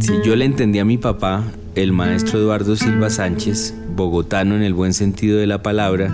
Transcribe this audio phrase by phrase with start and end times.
[0.00, 1.44] Si yo le entendí a mi papá,
[1.74, 6.12] el maestro Eduardo Silva Sánchez, bogotano en el buen sentido de la palabra,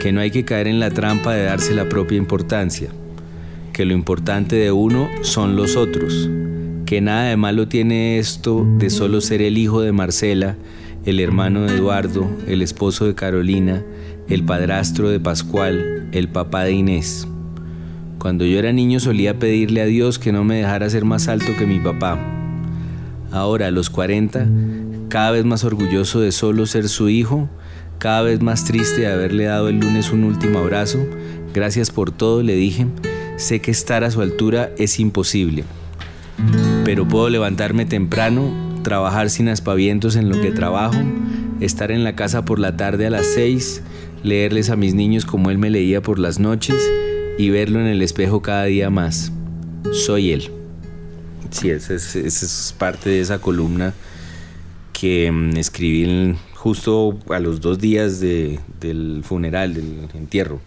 [0.00, 2.90] que no hay que caer en la trampa de darse la propia importancia,
[3.72, 6.30] que lo importante de uno son los otros,
[6.86, 10.56] que nada de malo tiene esto de solo ser el hijo de Marcela,
[11.04, 13.84] el hermano de Eduardo, el esposo de Carolina,
[14.28, 17.28] el padrastro de Pascual, el papá de Inés.
[18.26, 21.52] Cuando yo era niño solía pedirle a Dios que no me dejara ser más alto
[21.56, 22.18] que mi papá.
[23.30, 24.48] Ahora, a los 40,
[25.08, 27.48] cada vez más orgulloso de solo ser su hijo,
[27.98, 30.98] cada vez más triste de haberle dado el lunes un último abrazo,
[31.54, 32.88] gracias por todo, le dije,
[33.36, 35.62] sé que estar a su altura es imposible,
[36.84, 38.52] pero puedo levantarme temprano,
[38.82, 40.98] trabajar sin aspavientos en lo que trabajo,
[41.60, 43.84] estar en la casa por la tarde a las 6,
[44.24, 46.74] leerles a mis niños como él me leía por las noches
[47.38, 49.32] y verlo en el espejo cada día más.
[49.92, 50.50] Soy él.
[51.50, 53.94] Sí, esa es, parte de esa columna
[54.92, 60.60] que mm, escribí justo a los dos días del funeral, del entierro.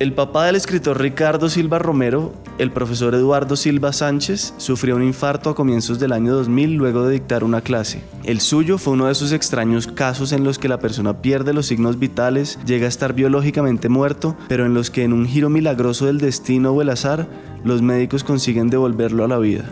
[0.00, 5.50] El papá del escritor Ricardo Silva Romero, el profesor Eduardo Silva Sánchez, sufrió un infarto
[5.50, 8.02] a comienzos del año 2000 luego de dictar una clase.
[8.24, 11.66] El suyo fue uno de esos extraños casos en los que la persona pierde los
[11.66, 16.06] signos vitales, llega a estar biológicamente muerto, pero en los que en un giro milagroso
[16.06, 17.28] del destino o el azar,
[17.62, 19.64] los médicos consiguen devolverlo a la vida.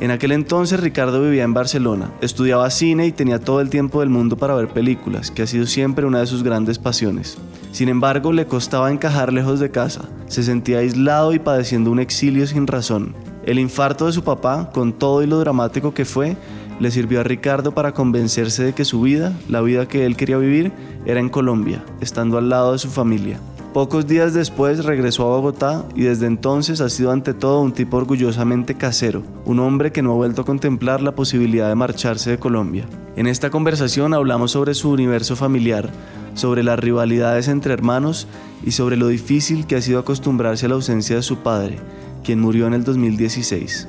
[0.00, 4.08] En aquel entonces Ricardo vivía en Barcelona, estudiaba cine y tenía todo el tiempo del
[4.08, 7.36] mundo para ver películas, que ha sido siempre una de sus grandes pasiones.
[7.72, 12.46] Sin embargo, le costaba encajar lejos de casa, se sentía aislado y padeciendo un exilio
[12.46, 13.14] sin razón.
[13.44, 16.36] El infarto de su papá, con todo y lo dramático que fue,
[16.80, 20.36] le sirvió a Ricardo para convencerse de que su vida, la vida que él quería
[20.36, 20.72] vivir,
[21.06, 23.38] era en Colombia, estando al lado de su familia.
[23.76, 27.98] Pocos días después regresó a Bogotá y desde entonces ha sido ante todo un tipo
[27.98, 32.38] orgullosamente casero, un hombre que no ha vuelto a contemplar la posibilidad de marcharse de
[32.38, 32.86] Colombia.
[33.16, 35.90] En esta conversación hablamos sobre su universo familiar,
[36.32, 38.26] sobre las rivalidades entre hermanos
[38.64, 41.78] y sobre lo difícil que ha sido acostumbrarse a la ausencia de su padre,
[42.24, 43.88] quien murió en el 2016.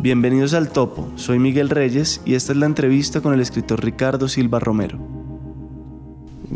[0.00, 4.28] Bienvenidos al Topo, soy Miguel Reyes y esta es la entrevista con el escritor Ricardo
[4.28, 5.13] Silva Romero.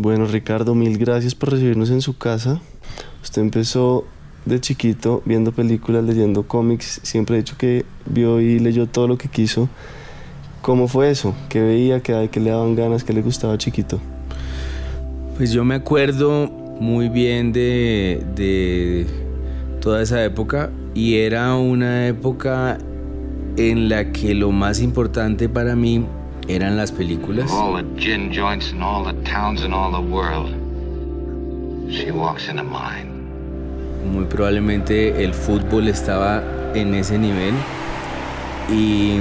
[0.00, 2.60] Bueno, Ricardo, mil gracias por recibirnos en su casa.
[3.20, 4.04] Usted empezó
[4.44, 7.00] de chiquito viendo películas, leyendo cómics.
[7.02, 9.68] Siempre he dicho que vio y leyó todo lo que quiso.
[10.62, 11.34] ¿Cómo fue eso?
[11.48, 12.00] ¿Qué veía?
[12.00, 13.02] ¿Qué, le daban ganas?
[13.02, 13.98] ¿Qué le gustaba chiquito?
[15.36, 19.04] Pues yo me acuerdo muy bien de, de
[19.80, 22.78] toda esa época y era una época
[23.56, 26.06] en la que lo más importante para mí
[26.48, 27.50] eran las películas.
[34.12, 36.42] Muy probablemente el fútbol estaba
[36.74, 37.54] en ese nivel
[38.70, 39.18] y,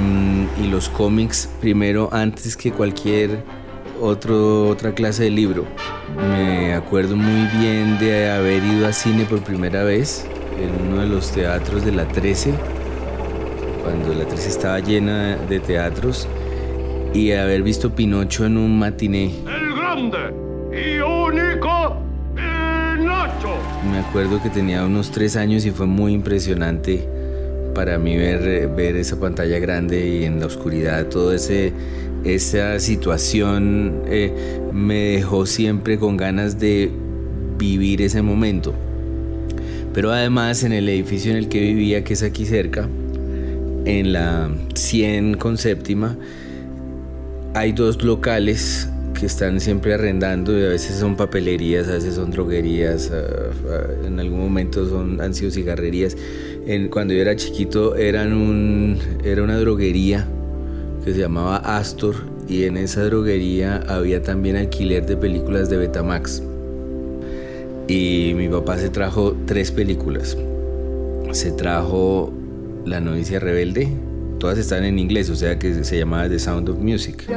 [0.62, 3.44] y los cómics primero antes que cualquier
[4.02, 5.66] otro, otra clase de libro.
[6.18, 10.26] Me acuerdo muy bien de haber ido a cine por primera vez
[10.58, 12.54] en uno de los teatros de la 13,
[13.84, 16.28] cuando la 13 estaba llena de teatros
[17.17, 19.31] y haber visto Pinocho en un matiné.
[19.47, 20.17] El grande
[20.72, 21.97] y único
[22.35, 23.57] Pinocho.
[23.91, 27.09] Me acuerdo que tenía unos tres años y fue muy impresionante
[27.73, 31.73] para mí ver, ver esa pantalla grande y en la oscuridad, todo ese
[32.23, 36.91] esa situación eh, me dejó siempre con ganas de
[37.57, 38.73] vivir ese momento.
[39.94, 42.88] Pero además en el edificio en el que vivía, que es aquí cerca,
[43.85, 46.17] en la 100 con séptima,
[47.57, 48.88] hay dos locales
[49.19, 53.12] que están siempre arrendando y a veces son papelerías, a veces son droguerías,
[54.06, 56.16] en algún momento son, han sido cigarrerías.
[56.91, 60.28] cuando yo era chiquito eran un, era una droguería
[61.03, 62.16] que se llamaba Astor
[62.47, 66.44] y en esa droguería había también alquiler de películas de Betamax.
[67.87, 70.37] Y mi papá se trajo tres películas.
[71.32, 72.32] Se trajo
[72.85, 73.90] La novicia rebelde,
[74.39, 77.28] todas están en inglés, o sea que se llamaba The Sound of Music.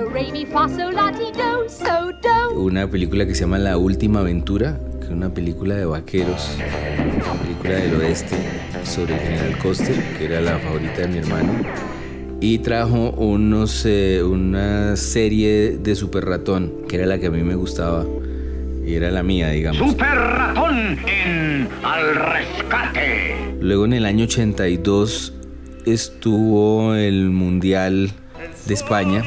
[2.55, 7.43] Una película que se llama La Última Aventura, que es una película de vaqueros, una
[7.43, 8.37] película del oeste
[8.85, 11.53] sobre el general Coster, que era la favorita de mi hermano.
[12.41, 17.43] Y trajo unos, eh, una serie de Super Ratón, que era la que a mí
[17.43, 18.07] me gustaba.
[18.87, 19.91] Y era la mía, digamos.
[19.91, 23.37] Super Ratón en Al Rescate.
[23.61, 25.35] Luego en el año 82
[25.87, 28.13] estuvo el Mundial
[28.67, 29.25] de España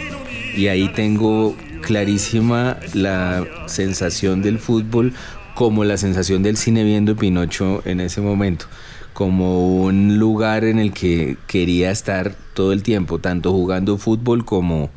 [0.56, 5.14] y ahí tengo clarísima la sensación del fútbol
[5.56, 8.66] como la sensación del cine viendo Pinocho en ese momento,
[9.14, 14.90] como un lugar en el que quería estar todo el tiempo, tanto jugando fútbol como,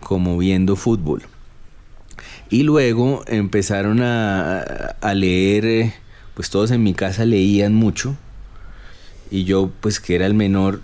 [0.00, 1.22] como viendo fútbol.
[2.50, 5.94] Y luego empezaron a, a leer, eh,
[6.34, 8.16] pues todos en mi casa leían mucho,
[9.30, 10.82] y yo pues que era el menor,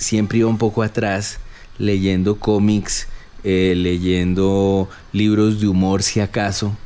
[0.00, 1.38] siempre iba un poco atrás
[1.78, 3.06] leyendo cómics,
[3.44, 6.76] eh, leyendo libros de humor si acaso.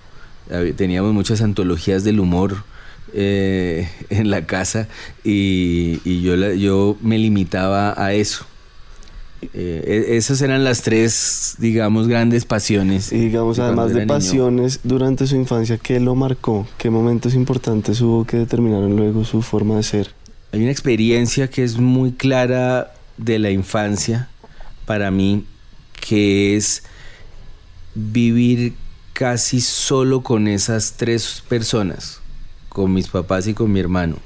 [0.77, 2.65] Teníamos muchas antologías del humor
[3.15, 4.89] eh, en la casa
[5.23, 8.45] y, yo, yo me limitaba a eso.
[9.53, 13.13] Eh, e, esas eran las tres, digamos, grandes pasiones.
[13.13, 16.67] Y digamos, además de pasiones, durante su infancia, ¿qué lo marcó?
[16.79, 20.11] ¿Qué momentos importantes hubo que determinaron luego su forma de ser?
[20.53, 24.29] Hay una experiencia que es muy clara de la infancia
[24.87, 25.45] para mí,
[26.01, 26.83] que es
[27.95, 28.75] vivir
[29.13, 32.21] casi solo con esas tres personas,
[32.69, 34.17] con mis papás y con mi hermano.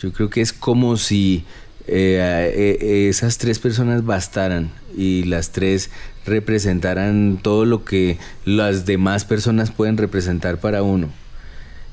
[0.00, 1.44] Yo creo que es como si
[1.86, 5.90] eh, eh, esas tres personas bastaran y las tres
[6.24, 11.10] representaran todo lo que las demás personas pueden representar para uno.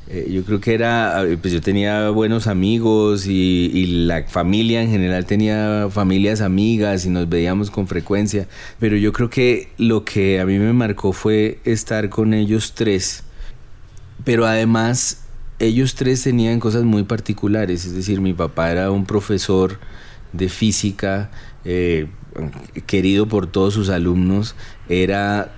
[0.08, 5.26] Eh, yo creo que era, pues yo tenía buenos amigos y, la familia en general
[5.26, 8.48] tenía familias amigas y nos veíamos con frecuencia,
[8.80, 13.24] pero yo creo que lo que a mí me marcó fue estar con ellos tres,
[14.24, 15.26] pero además
[15.58, 19.80] ellos tres tenían cosas muy particulares, es decir, mi papá era un profesor
[20.34, 21.32] de física,
[21.64, 22.08] eh,
[22.86, 24.56] querido por todos sus alumnos,
[24.88, 25.52] era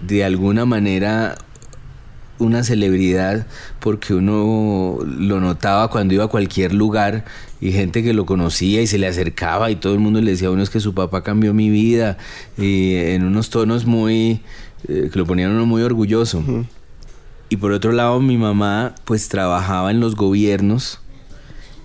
[0.00, 1.36] de alguna manera
[2.38, 3.46] una celebridad
[3.78, 7.24] porque uno lo notaba cuando iba a cualquier lugar
[7.60, 10.48] y gente que lo conocía y se le acercaba y todo el mundo le decía
[10.48, 12.18] a uno es que su papá cambió mi vida
[12.58, 14.40] y en unos tonos muy
[14.88, 16.42] eh, que lo ponían uno muy orgulloso.
[17.48, 21.00] Y por otro lado mi mamá pues trabajaba en los gobiernos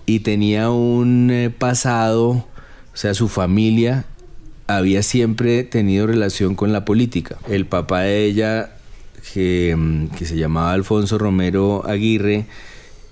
[0.06, 2.46] y tenía un eh, pasado, o
[2.94, 4.06] sea, su familia
[4.66, 7.36] había siempre tenido relación con la política.
[7.48, 8.70] El papá de ella
[9.34, 12.46] Mm, que, se llamaba Alfonso Romero Aguirre,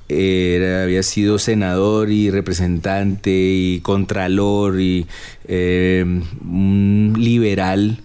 [0.09, 5.07] era, había sido senador y representante y contralor y
[5.49, 8.01] em, un liberal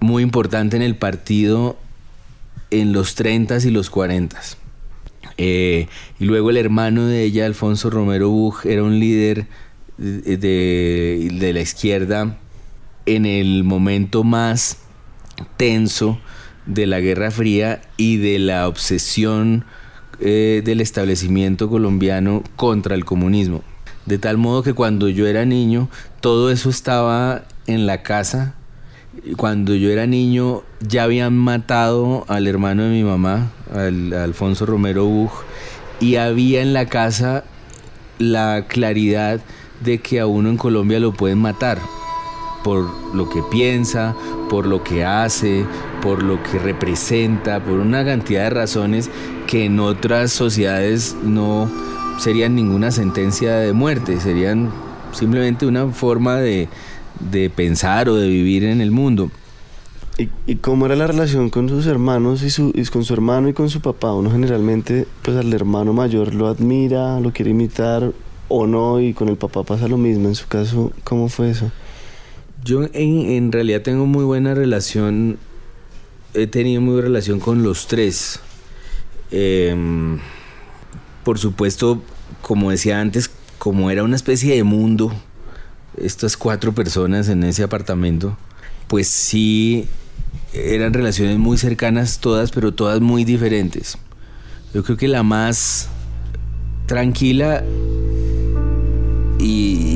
[0.00, 1.76] muy importante en el partido
[2.70, 4.40] en los 30 y los 40
[5.38, 5.88] eh,
[6.18, 9.46] y luego el hermano de ella, Alfonso Romero Buch, era un líder
[9.96, 12.36] de, de la izquierda
[13.06, 14.78] en el momento más
[15.56, 16.18] tenso
[16.66, 19.64] de la Guerra Fría y de la obsesión
[20.20, 23.62] eh, del establecimiento colombiano contra el comunismo.
[24.06, 25.88] De tal modo que cuando yo era niño,
[26.20, 28.54] todo eso estaba en la casa.
[29.36, 35.06] Cuando yo era niño, ya habían matado al hermano de mi mamá, al, Alfonso Romero
[35.06, 35.32] Buch,
[36.00, 37.44] y había en la casa
[38.18, 39.40] la claridad
[39.82, 41.78] de que a uno en Colombia lo pueden matar
[42.64, 44.16] por lo que piensa,
[44.54, 45.66] por lo que hace,
[46.00, 49.10] por lo que representa, por una cantidad de razones
[49.48, 51.68] que en otras sociedades no
[52.20, 54.70] serían ninguna sentencia de muerte, serían
[55.10, 56.68] simplemente una forma de,
[57.56, 59.32] pensar o de vivir en el mundo.
[60.46, 63.54] ¿Y, cómo era la relación con sus hermanos y, su, y con su hermano y
[63.54, 64.12] con su papá?
[64.12, 68.12] Uno generalmente, pues al hermano mayor lo admira, lo quiere imitar
[68.46, 70.28] o no, y con el papá pasa lo mismo.
[70.28, 71.72] En su caso, ¿cómo fue eso?
[72.64, 75.36] Yo en, realidad tengo muy buena relación,
[76.32, 78.40] he tenido muy buena relación con los tres.
[79.30, 80.18] Em,
[81.24, 82.02] por supuesto,
[82.40, 85.12] como decía antes, como era una especie de mundo,
[85.98, 88.36] estas cuatro personas en ese apartamento,
[88.88, 89.86] pues sí
[90.54, 93.98] eran relaciones muy cercanas todas, pero todas muy diferentes.
[94.72, 95.90] Yo creo que la más
[96.86, 97.62] tranquila
[99.38, 99.93] y,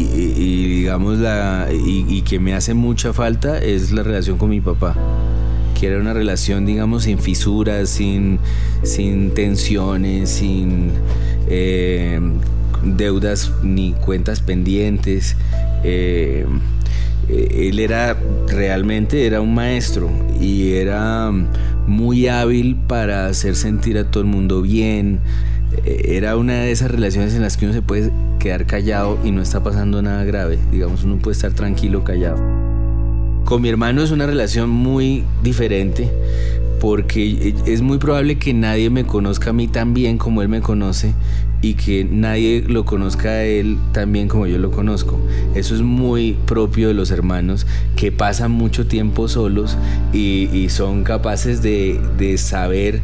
[0.89, 4.97] digamos la y, que me hace mucha falta es la relación con mi papá
[5.79, 8.39] que era una relación digamos sin fisuras sin,
[8.85, 10.93] sin tensiones sin
[11.47, 12.19] eh,
[12.97, 15.37] deudas ni cuentas pendientes.
[15.85, 16.47] Eh,
[17.29, 18.17] él era
[18.47, 21.31] realmente era un maestro y era
[21.87, 25.21] muy hábil para hacer sentir a todo el mundo bien
[25.85, 29.43] era una de esas relaciones en las que uno se puede quedar callado y no
[29.43, 30.59] está pasando nada grave.
[30.71, 32.39] Digamos, uno puede estar tranquilo, callado.
[33.45, 36.11] Con mi hermano es una relación muy diferente
[36.81, 40.61] porque es muy probable que nadie me conozca a mí tan bien como él me
[40.61, 41.13] conoce
[41.61, 45.19] y que nadie lo conozca a él tan bien como yo lo conozco.
[45.55, 47.67] Eso es muy propio de los hermanos
[47.97, 49.77] que pasan mucho tiempo solos
[50.13, 53.01] y, son capaces de, de saber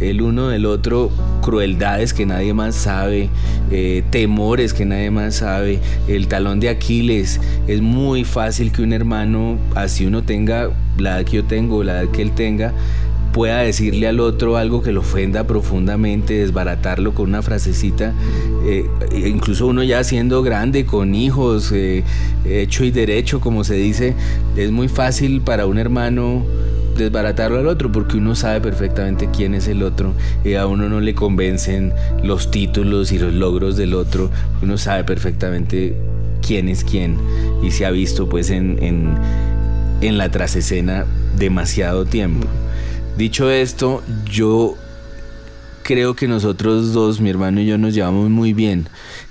[0.00, 1.10] el uno del otro
[1.42, 3.30] crueldades que nadie más sabe,
[3.70, 7.40] eh, temores que nadie más sabe, el talón de Aquiles.
[7.66, 12.02] Es muy fácil que un hermano, así uno tenga la edad que yo tengo, la
[12.02, 12.72] edad que él tenga,
[13.32, 18.12] pueda decirle al otro algo que lo ofenda profundamente, desbaratarlo con una frasecita,
[18.66, 18.86] eh,
[19.24, 22.04] incluso uno ya siendo grande, con hijos, eh,
[22.44, 24.14] hecho y derecho, como se dice,
[24.56, 26.44] es muy fácil para un hermano
[27.04, 30.12] desbaratarlo al otro porque uno sabe perfectamente quién es el otro
[30.44, 34.30] y a uno no le convencen los títulos y los logros del otro,
[34.62, 35.96] uno sabe perfectamente
[36.46, 37.16] quién es quién
[37.62, 39.14] y se ha visto pues en, en,
[40.00, 42.46] en la trasescena demasiado tiempo.
[43.16, 44.76] Dicho esto, yo
[45.82, 48.86] creo que nosotros dos, mi hermano y yo, nos llevamos muy bien.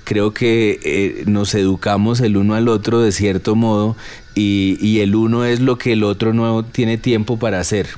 [0.08, 3.98] Creo que eh, nos educamos el uno al otro de cierto modo
[4.36, 7.90] y, el uno es lo que el otro no tiene tiempo para hacer.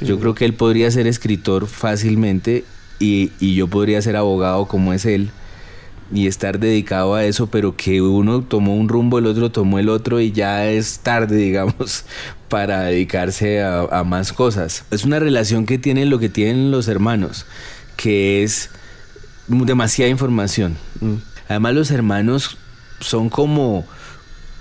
[0.00, 2.62] yo creo que él podría ser escritor fácilmente
[3.00, 5.32] y, y, yo podría ser abogado como es él
[6.12, 9.88] y estar dedicado a eso, pero que uno tomó un rumbo, el otro tomó el
[9.88, 12.04] otro y ya es tarde, digamos,
[12.48, 14.84] para dedicarse a, más cosas.
[14.92, 17.46] Es una relación que tienen lo que tienen los hermanos,
[17.96, 18.70] que es
[19.48, 20.76] demasiada información.
[21.00, 21.14] Mm.
[21.48, 22.56] Además los hermanos
[23.00, 23.84] son como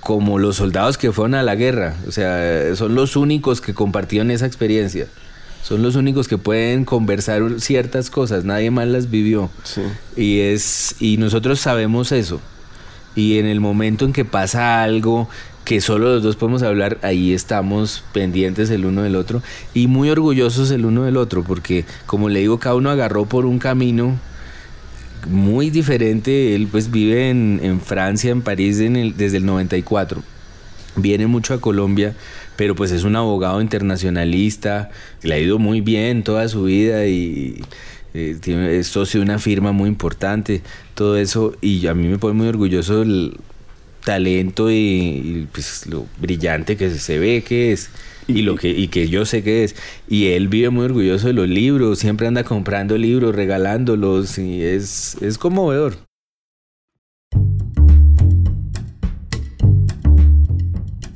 [0.04, 4.32] como los soldados que fueron a la guerra, o sea, son los únicos que compartieron
[4.32, 5.08] esa experiencia.
[5.64, 9.50] Son los únicos que pueden conversar ciertas cosas, nadie más las vivió.
[10.18, 12.42] Y es y nosotros sabemos eso.
[13.16, 15.30] Y en el momento en que pasa algo
[15.64, 19.42] que solo los dos podemos hablar, ahí estamos pendientes el uno del otro
[19.74, 23.46] y muy orgullosos el uno del otro, porque como le digo, cada uno agarró por
[23.46, 24.20] un camino
[25.28, 26.56] muy diferente.
[26.56, 30.24] Él pues vive en, Francia, en París, desde el 94.
[30.96, 32.16] Viene mucho a Colombia,
[32.56, 34.92] pero pues es un abogado internacionalista,
[35.24, 37.64] le ha ido muy bien toda su vida y
[38.14, 40.62] eh, tiene, es socio de una firma muy importante,
[40.94, 43.38] todo eso, y a mí me pone muy orgulloso el
[44.04, 47.90] talento y, pues lo brillante que se ve que es
[48.28, 49.76] y lo que y que yo sé que es.
[50.08, 55.18] Y él vive muy orgulloso de los libros siempre anda comprando libros regalándolos y es
[55.22, 55.96] es conmovedor.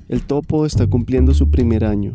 [0.10, 2.14] El topo está cumpliendo su primer año.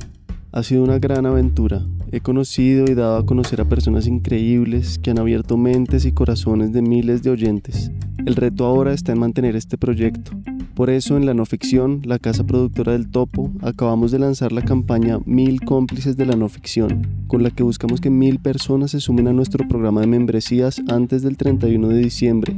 [0.50, 1.82] Ha sido una gran aventura.
[2.10, 6.72] He conocido y dado a conocer a personas increíbles que han abierto mentes y corazones
[6.72, 7.90] de miles de oyentes.
[8.24, 10.32] El reto ahora está en mantener este proyecto
[10.74, 14.62] por eso en la no ficción, la casa productora del Topo, acabamos de lanzar la
[14.62, 19.00] campaña Mil cómplices de la no ficción, con la que buscamos que mil personas se
[19.00, 22.56] sumen a nuestro programa de membresías antes del 31 de diciembre.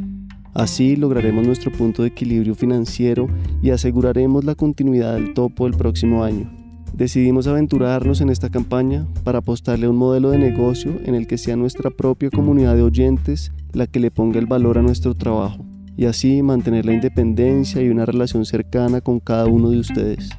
[0.55, 3.27] Así lograremos nuestro punto de equilibrio financiero
[3.63, 6.49] y aseguraremos la continuidad del Topo el próximo año.
[6.93, 11.39] Decidimos aventurarnos en esta campaña para apostarle a un modelo de negocio en el que
[11.39, 15.65] sea nuestra propia comunidad de oyentes la que le ponga el valor a nuestro trabajo
[15.97, 20.31] y así mantener la independencia y una relación cercana con cada uno de ustedes.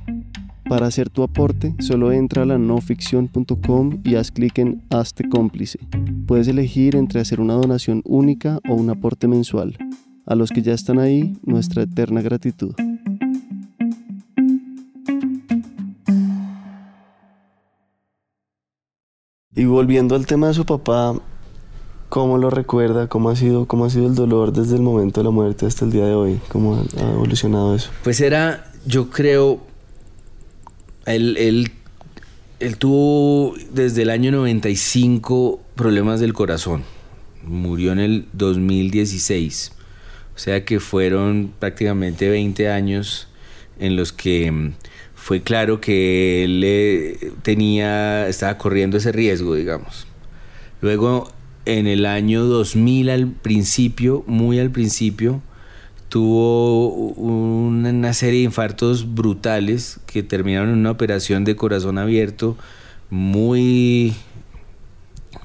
[0.68, 5.78] Para hacer tu aporte, solo entra a la noficción.com y haz clic en Hazte cómplice.
[6.26, 9.78] Puedes elegir entre hacer una donación única o un aporte mensual.
[10.26, 12.74] A los que ya están ahí, nuestra eterna gratitud.
[19.58, 21.14] Y volviendo al tema de su papá,
[22.16, 23.10] ¿Cómo lo recuerda?
[23.10, 25.84] ¿Cómo ha sido, cómo ha sido el dolor desde el momento de la muerte hasta
[25.84, 26.40] el día de hoy?
[26.48, 27.90] ¿Cómo ha evolucionado eso?
[28.06, 29.60] Pues era, yo creo,
[31.06, 31.74] él, él,
[32.62, 36.86] él tuvo desde el año 95 problemas del corazón.
[37.44, 39.74] Murió en el 2016.
[40.34, 43.28] O sea que fueron prácticamente 20 años
[43.78, 44.74] en los que mm,
[45.16, 50.08] fue claro que él eh, tenía, estaba corriendo ese riesgo, digamos.
[50.80, 51.35] Luego
[51.66, 55.42] en el año 2000 al principio, muy al principio,
[56.10, 62.58] tuvo una serie de infartos brutales que terminaron en una operación de corazón abierto
[63.10, 64.14] muy,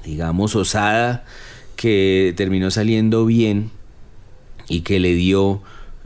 [0.05, 1.25] digamos, osada,
[1.75, 3.71] que terminó saliendo bien
[4.67, 5.61] y que le dio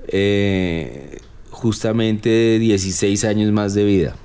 [0.07, 1.19] eh,
[1.51, 4.15] justamente 16 años más de vida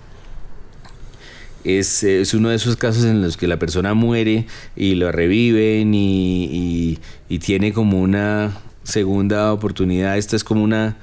[1.65, 5.93] es, es, uno de esos casos en los que la persona muere y lo reviven
[5.95, 6.99] y,
[7.41, 10.19] tiene como una segunda oportunidad.
[10.19, 10.97] Esta es como una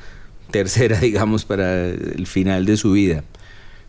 [0.51, 3.23] tercera, digamos, para el final de su vida.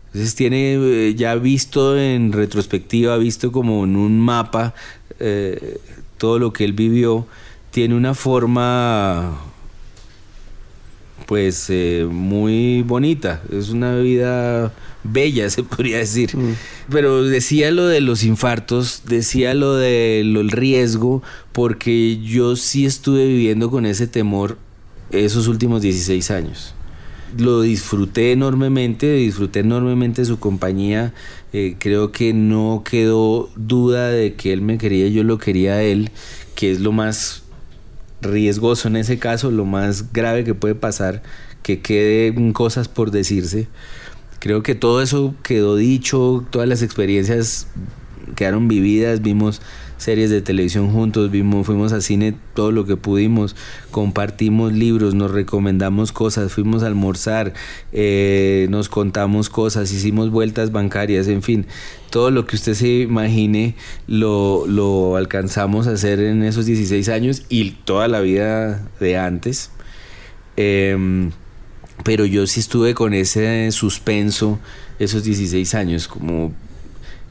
[0.07, 4.73] Entonces tiene eh, ya visto en retrospectiva, visto como en un mapa
[5.19, 5.79] eh,
[6.17, 7.27] todo lo que él vivió,
[7.71, 9.37] tiene una forma
[11.27, 14.73] pues eh, muy bonita, es una vida
[15.03, 16.35] bella se podría decir.
[16.35, 16.55] Mm.
[16.89, 23.69] Pero decía lo de los infartos, decía lo del riesgo, porque yo sí estuve viviendo
[23.69, 24.57] con ese temor
[25.11, 26.73] esos últimos 16 años
[27.37, 31.13] lo disfruté enormemente, disfruté enormemente su compañía.
[31.53, 35.83] Eh, creo que no quedó duda de que él me quería, yo lo quería a
[35.83, 36.11] él,
[36.55, 37.43] que es lo más
[38.21, 41.23] riesgoso en ese caso, lo más grave que puede pasar,
[41.63, 43.67] que queden cosas por decirse.
[44.39, 47.67] Creo que todo eso quedó dicho, todas las experiencias
[48.35, 49.61] quedaron vividas, vimos
[49.97, 53.55] series de televisión juntos, vimos, fuimos a cine todo lo que pudimos,
[53.91, 57.53] compartimos libros, nos recomendamos cosas, fuimos a almorzar,
[57.91, 61.67] eh, nos contamos cosas, hicimos vueltas bancarias, en fin,
[62.09, 63.75] todo lo que usted se imagine
[64.07, 69.69] lo, lo alcanzamos a hacer en esos 16 años y toda la vida de antes.
[70.55, 71.31] Em,
[72.03, 74.59] pero yo sí estuve con ese suspenso
[74.99, 76.51] esos 16 años, como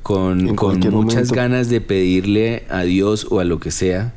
[0.03, 4.15] con, con muchas ganas de pedirle a Dios o a lo que sea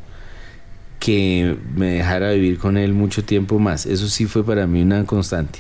[1.02, 3.88] que me dejara vivir con Él mucho tiempo más.
[3.88, 5.60] Eso sí fue para mí una constante.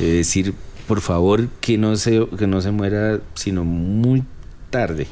[0.00, 0.52] Es decir,
[0.88, 4.24] por favor, que no se, que no se muera sino muy
[4.70, 5.06] tarde.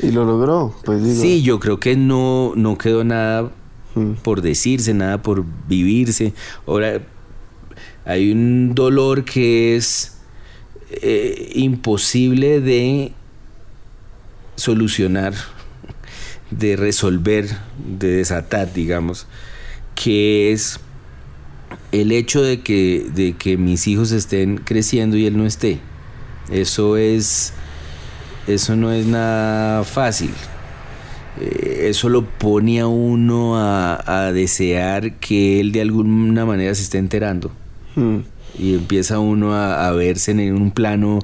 [0.00, 1.20] Y lo logró, pues digo.
[1.20, 3.50] Sí, yo creo que no, no quedó nada
[3.96, 4.12] mm.
[4.22, 6.32] por decirse, nada por vivirse.
[6.66, 7.02] Ahora,
[8.04, 10.18] hay un dolor que es
[10.90, 13.12] eh, imposible de
[14.56, 15.34] solucionar,
[16.50, 17.48] de resolver,
[17.98, 19.26] de desatar, digamos,
[19.94, 20.80] que es
[21.92, 25.78] el hecho de que, de que mis hijos estén creciendo y él no esté.
[26.50, 27.52] Eso es,
[28.46, 30.30] eso no es nada fácil.
[31.40, 36.98] Eh, eso lo pone a uno a, desear que él de alguna manera se esté
[36.98, 37.52] enterando.
[37.94, 38.18] Hmm.
[38.58, 41.20] Y empieza uno a, a verse en un plano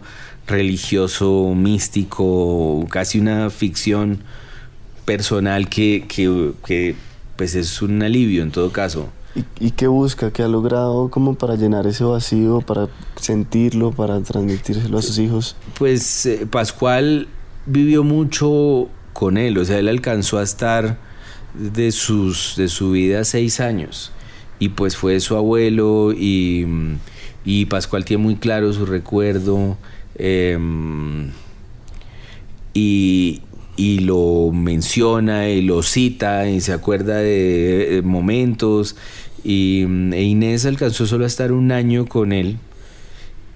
[0.49, 4.23] religioso, místico, casi una ficción
[5.05, 6.97] personal que, que,
[7.37, 9.09] pues es un alivio en todo caso.
[9.61, 10.33] ¿Y, qué busca?
[10.33, 12.89] ¿Qué ha logrado como para llenar ese vacío, para
[13.21, 15.55] sentirlo, para transmitírselo a sus hijos?
[15.79, 17.29] Pues eh, Pascual
[17.67, 20.99] vivió mucho con él, o sea, él alcanzó a estar
[21.55, 24.13] de, sus, de su vida seis años
[24.59, 26.67] y pues fue su abuelo y,
[27.45, 29.77] y Pascual tiene muy claro su recuerdo
[30.19, 31.31] Em,
[32.75, 33.41] y,
[34.01, 38.97] lo menciona y lo cita y se acuerda de, momentos.
[39.45, 42.59] Y e Inés alcanzó solo a estar un año con él.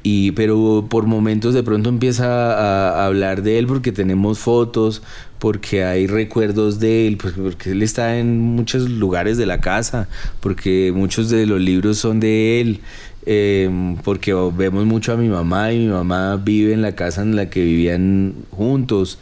[0.02, 5.02] Y, pero por momentos de pronto empieza a, hablar de él porque tenemos fotos,
[5.38, 10.08] porque hay recuerdos de él, pues, porque él está en muchos lugares de la casa,
[10.40, 12.80] porque muchos de los libros son de él.
[13.24, 17.36] Em, porque vemos mucho a mi mamá y mi mamá vive en la casa en
[17.36, 19.18] la que vivían juntos.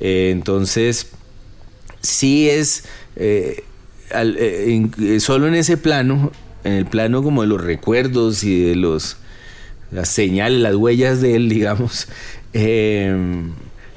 [0.00, 1.08] Eh, entonces,
[2.02, 2.84] sí es
[3.16, 3.64] eh,
[4.10, 6.30] eh, solo en ese plano,
[6.64, 9.16] en el plano como de los recuerdos y de los
[9.90, 12.08] las señales, las huellas de él, digamos,
[12.52, 13.52] em,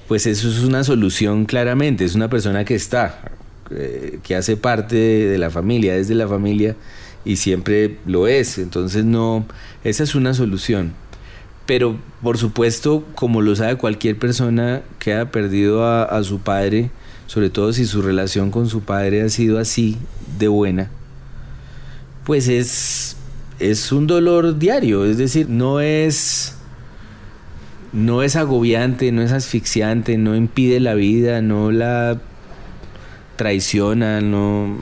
[0.08, 3.32] pues eso es una solución claramente, es una persona que está,
[4.24, 6.76] que hace parte de la familia, desde la familia
[7.26, 8.58] y siempre lo es.
[8.58, 9.46] Entonces no,
[9.84, 10.94] esa es una solución.
[11.66, 16.92] Pero por supuesto, como lo sabe cualquier persona que ha perdido a, su padre,
[17.28, 19.98] sobre todo si su relación con su padre ha sido así
[20.38, 20.90] de buena,
[22.26, 23.16] pues es,
[23.62, 25.06] es un dolor diario.
[25.06, 26.56] Es decir, no es,
[27.94, 32.20] no es agobiante, no es asfixiante, no impide la vida, no la
[33.36, 34.78] traiciona, no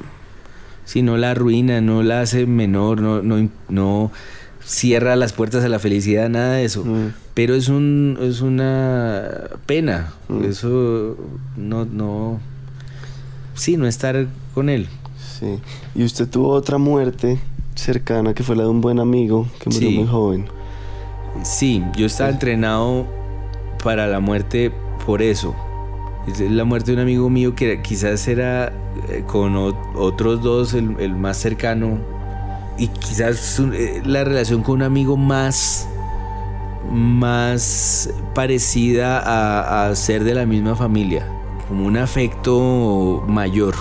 [0.86, 4.12] si no la arruina, no la hace menor, no, no, no
[4.66, 6.84] cierra las puertas a la felicidad, nada de eso.
[6.84, 7.14] Mm.
[7.36, 9.30] Pero es un es una
[9.66, 10.14] pena.
[10.30, 10.44] Mm.
[10.46, 11.16] Eso
[11.58, 12.40] no, no.
[13.54, 14.88] Sí, no estar con él.
[15.40, 15.60] Sí.
[15.94, 17.40] Y usted tuvo otra muerte
[17.76, 20.46] cercana que fue la de un buen amigo que murió muy joven.
[21.44, 23.06] Sí, yo estaba entrenado
[23.84, 24.72] para la muerte
[25.06, 25.56] por eso.
[26.28, 28.74] Es la muerte de un amigo mío que quizás era
[29.10, 31.98] eh, con otros dos el, más cercano
[32.78, 35.88] y quizás eh, la relación con un amigo más
[36.92, 41.28] más parecida a, ser de la misma familia,
[41.68, 43.76] como un afecto mayor.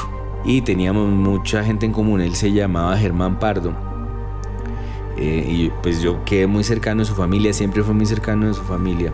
[0.44, 3.72] Y teníamos mucha gente en común, él se llamaba Germán Pardo.
[5.16, 8.54] Eh, y pues yo quedé muy cercano a su familia, siempre fue muy cercano a
[8.54, 9.12] su familia.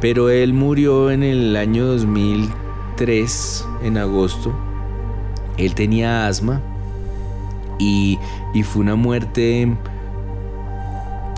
[0.00, 4.52] Pero él murió en el año 2003, en agosto.
[5.56, 6.60] Él tenía asma
[7.78, 8.18] y,
[8.52, 9.74] y fue una muerte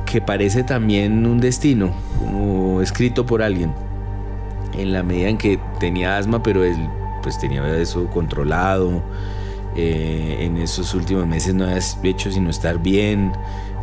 [0.07, 3.73] que parece también un destino, como escrito por alguien.
[4.73, 6.77] En la medida en que tenía asma, pero él
[7.23, 9.03] pues tenía eso controlado.
[9.77, 13.33] Eh, en esos últimos meses no había hecho sino estar bien.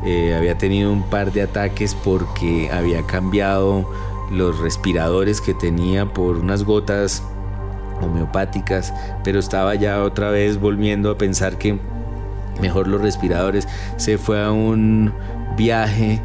[0.05, 3.89] Eh, había tenido un par de ataques porque había cambiado
[4.31, 7.23] los respiradores que tenía por unas gotas
[8.01, 8.93] homeopáticas,
[9.23, 11.79] pero estaba ya otra vez volviendo a pensar que
[12.61, 13.67] mejor los respiradores.
[13.97, 15.13] Se fue a un
[15.55, 16.21] viaje,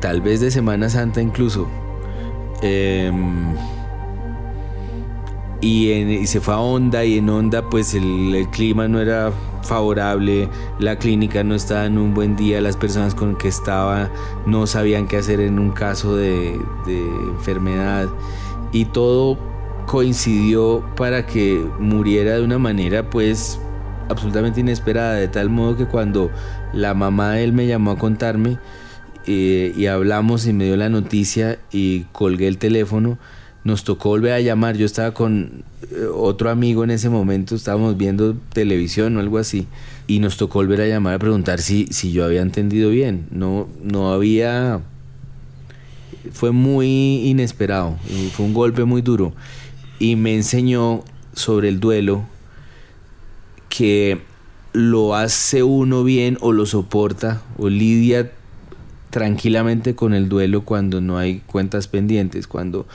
[0.00, 1.68] tal vez de Semana Santa incluso.
[2.62, 3.54] Em,
[5.62, 10.48] y, se fue a Onda y en Onda pues el, clima no era favorable,
[10.78, 14.10] la clínica no estaba en un buen día, las personas con que estaba
[14.44, 16.98] no sabían qué hacer en un caso de, de
[17.30, 18.08] enfermedad
[18.72, 19.38] y todo
[19.86, 23.58] coincidió para que muriera de una manera pues
[24.08, 26.30] absolutamente inesperada, de tal modo que cuando
[26.72, 28.58] la mamá de él me llamó a contarme
[29.26, 33.18] eh, y hablamos y me dio la noticia y colgué el teléfono,
[33.64, 34.76] nos tocó volver a llamar.
[34.76, 39.66] Yo estaba con eh, otro amigo en ese momento, estábamos viendo televisión o algo así,
[40.06, 43.26] y nos tocó volver a llamar a preguntar si, si yo había entendido bien.
[43.30, 44.80] No, no había.
[46.32, 47.96] Fue muy inesperado,
[48.32, 49.32] fue un golpe muy duro.
[49.98, 52.24] Y me enseñó sobre el duelo
[53.68, 54.20] que
[54.72, 58.32] lo hace uno bien o lo soporta o lidia
[59.10, 62.86] tranquilamente con el duelo cuando no hay cuentas pendientes, cuando,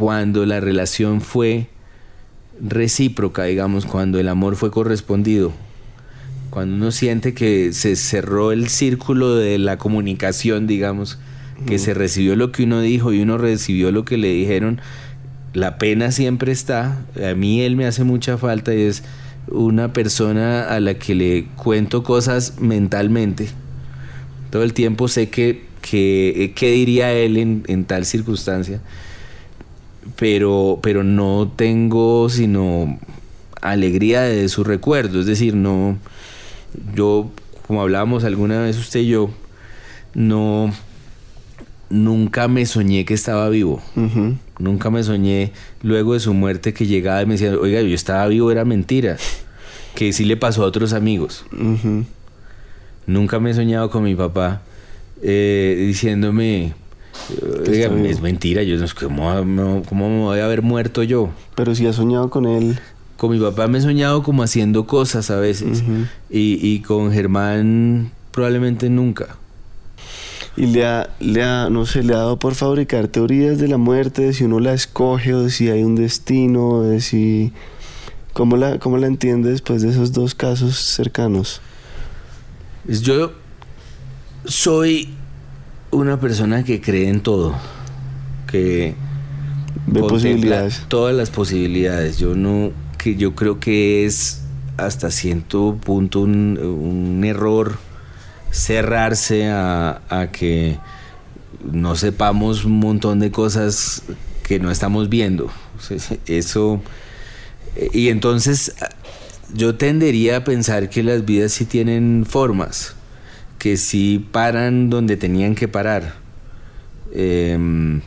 [0.00, 1.66] cuando la relación fue
[2.58, 5.52] recíproca, digamos, cuando el amor fue correspondido,
[6.48, 11.18] cuando uno siente que se cerró el círculo de la comunicación, digamos,
[11.66, 14.80] que se recibió lo que uno dijo y uno recibió lo que le dijeron,
[15.52, 19.02] la pena siempre está, a mí él me hace mucha falta y es
[19.48, 23.50] una persona a la que le cuento cosas mentalmente.
[24.48, 28.80] Todo el tiempo sé que, que, qué diría él en, en, tal circunstancia,
[30.16, 32.98] pero, pero no tengo sino
[33.60, 35.20] alegría de su recuerdo.
[35.20, 35.98] Es decir, no,
[36.94, 37.30] yo,
[37.66, 39.30] como hablábamos alguna vez usted y yo,
[40.14, 40.72] no,
[41.88, 43.82] nunca me soñé que estaba vivo.
[44.58, 48.26] Nunca me soñé luego de su muerte que llegaba y me decía, oiga, yo estaba
[48.28, 49.16] vivo, era mentira.
[49.94, 51.44] Que sí le pasó a otros amigos.
[53.06, 54.62] Nunca me he soñado con mi papá
[55.22, 56.74] eh, diciéndome,
[57.64, 61.30] es mentira, yo no sé ¿cómo, me voy a haber muerto yo.
[61.54, 62.78] Pero si ha soñado con él.
[63.16, 65.82] Con mi papá me he soñado como haciendo cosas a veces.
[66.30, 69.36] y, y con Germán probablemente nunca
[70.56, 73.78] y le ha, le ha, no sé, le ha dado por fabricar teorías de la
[73.78, 77.52] muerte, de si uno la escoge o de si hay un destino, de si...
[78.32, 81.60] ¿Cómo la, cómo la entiende después de esos dos casos cercanos?
[82.84, 83.32] Pues yo
[84.44, 85.14] soy
[85.90, 87.54] una persona que cree en todo,
[88.46, 88.94] que
[89.86, 90.84] ve posibilidades.
[90.88, 92.18] Todas las posibilidades.
[92.18, 94.42] Yo no, que yo creo que es
[94.76, 97.78] hasta cierto punto un, un error
[98.50, 100.78] cerrarse a, que
[101.70, 104.02] no sepamos un montón de cosas
[104.46, 105.50] que no estamos viendo.
[106.26, 106.82] Eso.
[107.92, 108.74] Y entonces
[109.54, 112.94] yo tendería a pensar que las vidas sí tienen formas,
[113.60, 116.14] que sí paran donde tenían que parar,
[117.12, 118.00] em,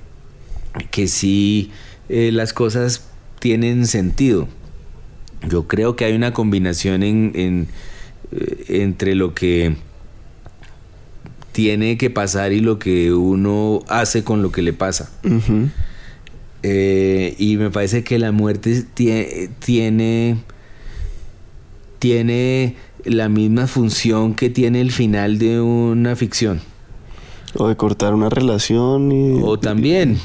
[0.89, 1.71] que sí
[2.09, 3.07] eh, las cosas
[3.39, 4.47] tienen sentido.
[5.47, 7.67] Yo creo que hay una combinación en,
[8.31, 9.75] eh, entre lo que
[11.51, 15.11] tiene que pasar y lo que uno hace con lo que le pasa.
[16.63, 20.39] Eh, y me parece que la muerte tiene,
[21.99, 26.61] tiene la misma función que tiene el final de una ficción.
[27.55, 29.11] O de cortar una relación.
[29.11, 29.39] Y...
[29.43, 30.17] O también,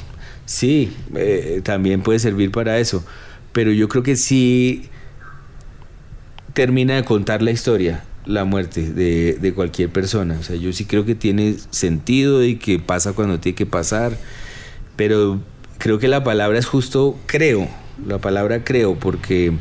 [0.47, 3.05] sí, eh, también puede servir para eso.
[3.53, 4.89] Pero yo creo que sí
[6.55, 10.37] termina de contar la historia la muerte de, cualquier persona.
[10.39, 14.17] O sea, yo sí creo que tiene sentido y que pasa cuando tiene que pasar,
[14.97, 15.41] pero
[15.79, 17.67] creo que la palabra es justo creo,
[18.07, 19.55] la palabra creo, porque,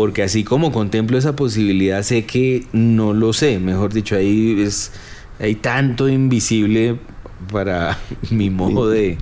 [0.00, 4.92] porque así como contemplo esa posibilidad, sé que no lo sé, mejor dicho, ahí es,
[5.38, 6.96] hay tanto invisible
[7.52, 7.98] para
[8.30, 9.18] mi modo de,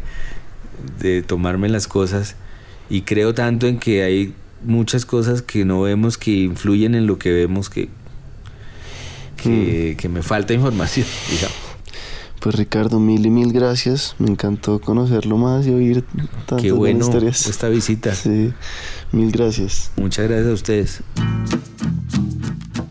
[1.00, 2.36] de tomarme las cosas
[2.88, 7.18] y creo tanto en que hay muchas cosas que no vemos que influyen en lo
[7.18, 7.88] que vemos que,
[9.44, 9.96] Mm.
[9.96, 11.67] que, me falta información, digamos.
[12.48, 14.16] Pues Ricardo, mil y mil gracias.
[14.18, 16.02] Me encantó conocerlo más y oír
[16.46, 17.46] tantas Qué bueno historias.
[17.46, 18.14] esta visita.
[18.14, 18.54] Sí,
[19.12, 19.90] mil gracias.
[19.98, 21.02] Muchas gracias a ustedes.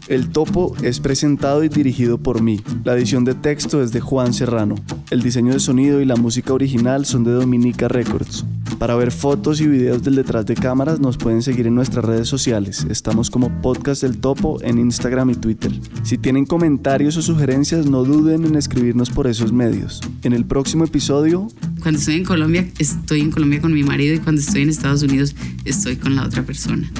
[0.07, 2.61] El Topo es presentado y dirigido por mí.
[2.83, 4.75] La edición de texto es de Juan Serrano.
[5.09, 8.45] El diseño de sonido y la música original son de Dominica Records.
[8.79, 12.27] Para ver fotos y videos del detrás de cámaras nos pueden seguir en nuestras redes
[12.27, 12.85] sociales.
[12.89, 15.71] Estamos como Podcast del Topo en Instagram y Twitter.
[16.03, 19.99] Si tienen comentarios o sugerencias no duden en escribirnos por esos medios.
[20.21, 21.47] En el próximo episodio...
[21.81, 25.01] Cuando estoy en Colombia, estoy en Colombia con mi marido y cuando estoy en Estados
[25.01, 25.35] Unidos,
[25.65, 26.91] estoy con la otra persona.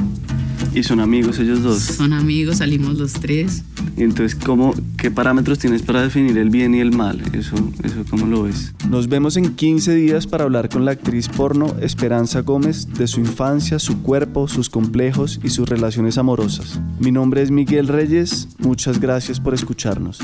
[0.77, 1.79] Y son amigos ellos dos.
[1.81, 3.63] Son amigos, salimos los tres.
[3.97, 7.19] Y entonces, ¿cómo, ¿qué parámetros tienes para definir el bien y el mal?
[7.33, 8.75] Eso, eso ¿cómo lo ves?
[8.87, 13.21] Nos vemos en 15 días para hablar con la actriz porno Esperanza Gómez de su
[13.21, 16.79] infancia, su cuerpo, sus complejos y sus relaciones amorosas.
[16.99, 20.19] Mi nombre es Miguel Reyes, muchas gracias por escucharnos.